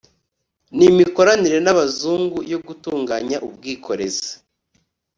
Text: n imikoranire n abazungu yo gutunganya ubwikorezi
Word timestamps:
n 0.77 0.79
imikoranire 0.89 1.57
n 1.61 1.67
abazungu 1.73 2.37
yo 2.51 2.59
gutunganya 2.67 3.37
ubwikorezi 3.47 4.31